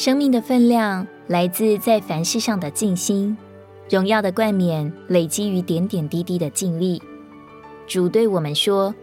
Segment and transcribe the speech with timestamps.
[0.00, 3.36] 生命的分量来自在凡事上的尽心，
[3.90, 7.02] 荣耀的冠冕累积于点点滴滴的尽力。
[7.86, 8.94] 主对我们说：“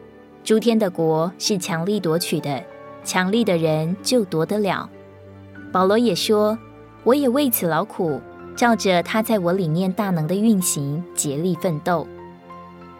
[0.43, 2.63] 诸天的国是强力夺取的，
[3.03, 4.89] 强力的人就夺得了。”
[5.71, 6.57] 保罗也说
[7.05, 8.19] ：“我也为此劳苦，
[8.55, 12.07] 照着他在我里面大能的运行，竭力奋斗。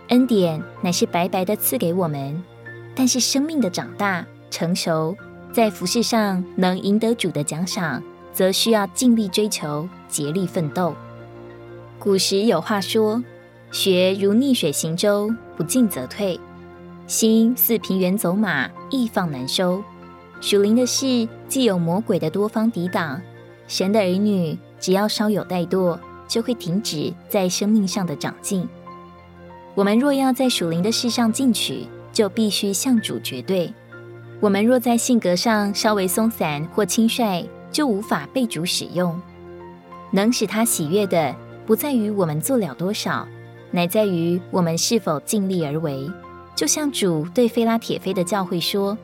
[0.10, 2.44] 恩典乃是白白的赐给我们，
[2.94, 5.18] 但是生命的长大成熟，
[5.52, 8.02] 在服饰上能赢得主的奖赏，
[8.32, 10.94] 则需要尽力追求，竭力奋斗。”
[12.00, 13.24] 古时有话说
[13.72, 16.40] ：“学如逆水行舟，不进则退；
[17.08, 19.84] 心似平原走马，易放难收。”
[20.40, 23.20] 属灵的事，既有魔鬼的多方抵挡，
[23.68, 28.70] 神的儿女只要稍有怠惰，就会停止在生命上的长进。
[29.74, 33.74] 我们若要在属灵的事上进取，就必须向主绝对。
[34.40, 39.20] 我们若在性格上稍微松散或轻率，就无法被主使用。
[40.12, 41.36] 能使他喜悦的，
[41.66, 43.28] 不在于我们做了多少，
[43.72, 46.10] 乃在于我们是否尽力而为。
[46.56, 48.98] 就像主对菲拉铁非的教会说。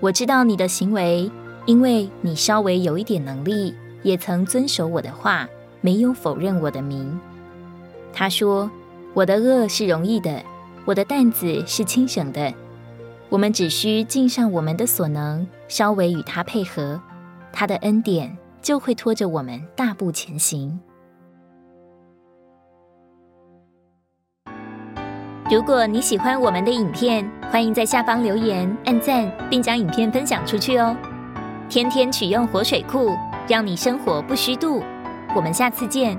[0.00, 1.30] 我知道你的行为，
[1.66, 5.46] 因为你稍微有一点能力，也曾遵守我的话，
[5.82, 7.20] 没有否认我的名。
[8.10, 8.70] 他说
[9.12, 10.42] ：“我的轭是容易的，
[10.86, 12.54] 我的担子是轻省的。
[13.30, 17.00] 我们只需尽上我们的所能，稍微与他配合，
[17.52, 20.78] 他的恩典就会拖着我们大步前行。”
[25.48, 30.96] 如果你喜欢我们的影片，欢迎在下方留言、按赞，并将影片分享出去哦！
[31.68, 33.16] 天天取用活水库，
[33.48, 34.82] 让你生活不虚度。
[35.34, 36.16] 我们下次见。